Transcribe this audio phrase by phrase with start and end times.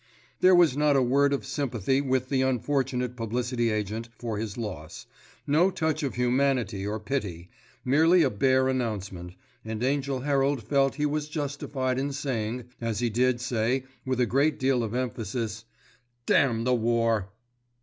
[0.39, 5.05] There was not a word of sympathy with the unfortunate publicity agent for his loss,
[5.45, 7.51] no touch of humanity or pity,
[7.85, 9.33] merely a bare announcement,
[9.63, 14.25] and Angell Herald felt he was justified in saying, as he did say with a
[14.25, 15.65] great deal of emphasis,
[16.25, 17.29] "Damn the war!"